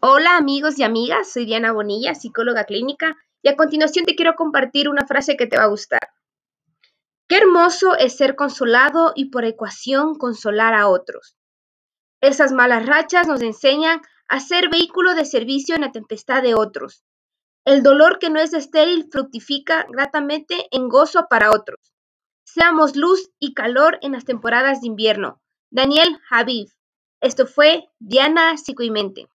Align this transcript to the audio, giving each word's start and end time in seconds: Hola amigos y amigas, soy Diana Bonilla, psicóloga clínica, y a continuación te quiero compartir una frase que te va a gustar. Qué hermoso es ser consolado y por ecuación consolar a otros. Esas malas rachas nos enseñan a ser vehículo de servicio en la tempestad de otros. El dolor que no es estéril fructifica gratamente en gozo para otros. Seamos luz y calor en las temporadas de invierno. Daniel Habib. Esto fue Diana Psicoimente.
Hola 0.00 0.36
amigos 0.36 0.78
y 0.78 0.82
amigas, 0.82 1.32
soy 1.32 1.46
Diana 1.46 1.72
Bonilla, 1.72 2.14
psicóloga 2.14 2.64
clínica, 2.64 3.16
y 3.40 3.48
a 3.48 3.56
continuación 3.56 4.04
te 4.04 4.14
quiero 4.14 4.34
compartir 4.34 4.90
una 4.90 5.06
frase 5.06 5.38
que 5.38 5.46
te 5.46 5.56
va 5.56 5.62
a 5.62 5.68
gustar. 5.68 6.10
Qué 7.26 7.38
hermoso 7.38 7.96
es 7.96 8.14
ser 8.14 8.36
consolado 8.36 9.12
y 9.16 9.30
por 9.30 9.46
ecuación 9.46 10.16
consolar 10.16 10.74
a 10.74 10.88
otros. 10.88 11.38
Esas 12.20 12.52
malas 12.52 12.84
rachas 12.84 13.26
nos 13.26 13.40
enseñan 13.40 14.02
a 14.28 14.40
ser 14.40 14.68
vehículo 14.68 15.14
de 15.14 15.24
servicio 15.24 15.74
en 15.74 15.80
la 15.80 15.92
tempestad 15.92 16.42
de 16.42 16.54
otros. 16.54 17.02
El 17.64 17.82
dolor 17.82 18.18
que 18.18 18.28
no 18.28 18.38
es 18.38 18.52
estéril 18.52 19.08
fructifica 19.10 19.86
gratamente 19.90 20.68
en 20.72 20.90
gozo 20.90 21.26
para 21.30 21.52
otros. 21.52 21.94
Seamos 22.44 22.96
luz 22.96 23.30
y 23.38 23.54
calor 23.54 23.98
en 24.02 24.12
las 24.12 24.26
temporadas 24.26 24.82
de 24.82 24.88
invierno. 24.88 25.40
Daniel 25.70 26.20
Habib. 26.28 26.68
Esto 27.22 27.46
fue 27.46 27.88
Diana 27.98 28.58
Psicoimente. 28.58 29.28